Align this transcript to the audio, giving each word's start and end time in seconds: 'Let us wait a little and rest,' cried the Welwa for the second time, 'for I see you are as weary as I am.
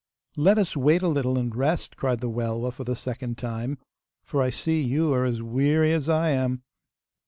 'Let 0.35 0.57
us 0.57 0.75
wait 0.75 1.03
a 1.03 1.07
little 1.07 1.37
and 1.37 1.55
rest,' 1.55 1.95
cried 1.95 2.21
the 2.21 2.27
Welwa 2.31 2.73
for 2.73 2.83
the 2.83 2.95
second 2.95 3.37
time, 3.37 3.77
'for 4.23 4.41
I 4.41 4.49
see 4.49 4.81
you 4.81 5.13
are 5.13 5.25
as 5.25 5.43
weary 5.43 5.93
as 5.93 6.09
I 6.09 6.29
am. 6.29 6.63